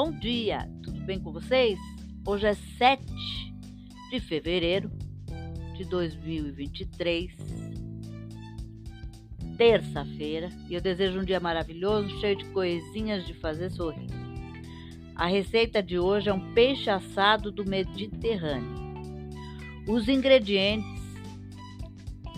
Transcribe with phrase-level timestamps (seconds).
[0.00, 0.70] bom dia!
[0.84, 1.76] Tudo bem com vocês?
[2.24, 3.04] Hoje é 7
[4.12, 4.92] de fevereiro
[5.76, 7.32] de 2023,
[9.56, 14.06] terça-feira, e eu desejo um dia maravilhoso, cheio de coisinhas de fazer sorrir.
[15.16, 18.78] A receita de hoje é um peixe assado do Mediterrâneo.
[19.88, 21.02] Os ingredientes,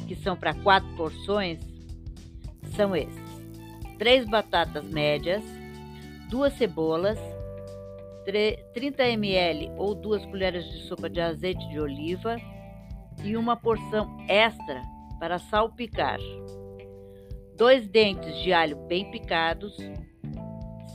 [0.09, 1.61] que são para quatro porções,
[2.75, 3.45] são esses:
[3.99, 5.45] três batatas médias,
[6.31, 7.19] duas cebolas,
[8.75, 12.37] 30 ml ou duas colheres de sopa de azeite de oliva
[13.25, 14.83] e uma porção extra
[15.19, 16.19] para salpicar.
[17.57, 19.77] Dois dentes de alho bem picados,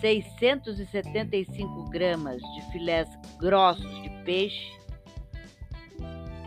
[0.02, 3.08] 675 gramas de filés
[3.38, 4.72] grossos de peixe,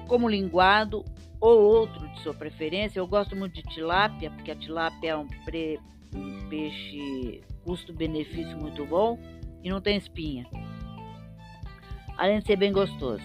[0.09, 1.05] como linguado
[1.41, 2.98] ou outro de sua preferência.
[2.98, 5.79] Eu gosto muito de tilápia, porque a tilápia é um, pre,
[6.15, 9.18] um peixe custo-benefício muito bom
[9.63, 10.46] e não tem espinha
[12.19, 13.23] além de ser bem gostoso.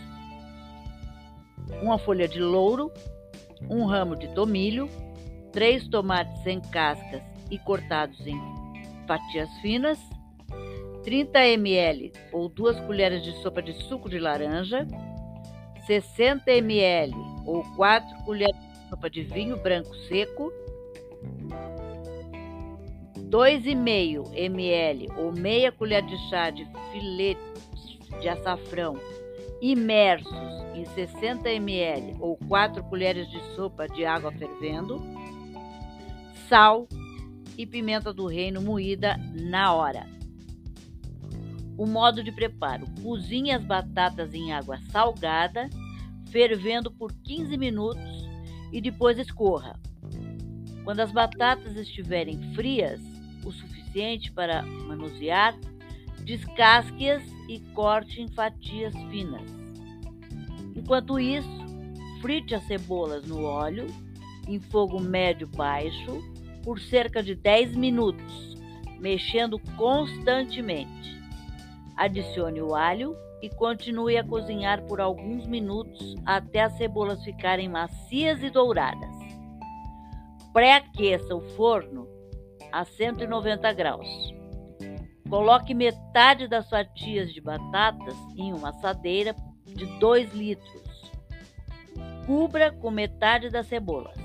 [1.82, 2.92] Uma folha de louro,
[3.70, 4.88] um ramo de tomilho,
[5.52, 8.40] três tomates sem cascas e cortados em
[9.08, 10.00] fatias finas,
[11.04, 14.88] 30 ml ou duas colheres de sopa de suco de laranja,
[15.88, 17.14] 60 ml
[17.46, 20.54] ou 4 colheres de sopa de vinho branco seco,
[23.18, 27.42] 2,5 ml ou meia colher de chá de filete
[28.20, 29.00] de açafrão
[29.62, 30.34] imersos
[30.76, 35.02] em 60 ml ou 4 colheres de sopa de água fervendo,
[36.50, 36.88] sal
[37.58, 40.06] e pimenta do reino moída na hora.
[41.78, 45.70] O modo de preparo: cozinhe as batatas em água salgada,
[46.30, 48.28] fervendo por 15 minutos
[48.72, 49.80] e depois escorra.
[50.84, 53.00] Quando as batatas estiverem frias
[53.46, 55.58] o suficiente para manusear,
[56.24, 59.44] Descasque-as e corte em fatias finas.
[60.76, 61.64] Enquanto isso,
[62.22, 63.88] frite as cebolas no óleo
[64.48, 66.22] em fogo médio baixo
[66.64, 68.58] por cerca de 10 minutos,
[69.00, 71.22] mexendo constantemente.
[71.96, 78.42] Adicione o alho e continue a cozinhar por alguns minutos até as cebolas ficarem macias
[78.42, 79.16] e douradas.
[80.54, 82.08] Pré-aqueça o forno
[82.72, 84.34] a 190 graus.
[85.34, 89.36] Coloque metade das fatias de batatas em uma assadeira
[89.66, 91.12] de 2 litros.
[92.28, 94.16] Cubra com metade das cebolas.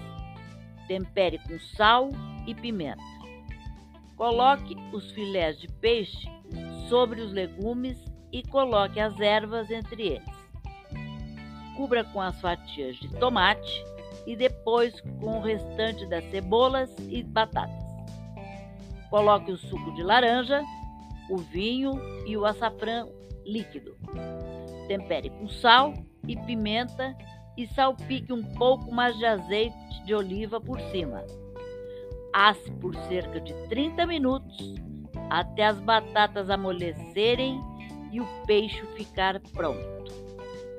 [0.86, 2.10] Tempere com sal
[2.47, 3.02] e pimenta.
[4.18, 6.28] Coloque os filés de peixe
[6.91, 7.97] sobre os legumes
[8.30, 10.28] e coloque as ervas entre eles.
[11.74, 13.82] Cubra com as fatias de tomate
[14.26, 17.82] e depois com o restante das cebolas e batatas.
[19.08, 20.62] Coloque o suco de laranja
[21.28, 21.93] o vinho
[22.27, 23.12] e o açafrão
[23.44, 23.97] líquido.
[24.87, 25.94] Tempere com sal
[26.27, 27.16] e pimenta
[27.56, 31.25] e salpique um pouco mais de azeite de oliva por cima.
[32.33, 34.75] Asse por cerca de 30 minutos
[35.31, 37.60] até as batatas amolecerem
[38.12, 39.99] e o peixe ficar pronto.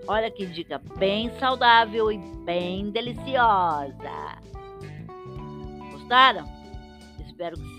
[0.08, 4.40] Olha que dica bem saudável e bem deliciosa.
[5.92, 6.48] Gostaram?
[7.20, 7.79] Espero que sim.